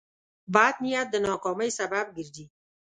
بد 0.53 0.75
نیت 0.83 1.07
د 1.11 1.15
ناکامۍ 1.27 1.69
سبب 1.79 2.05
ګرځي. 2.15 2.45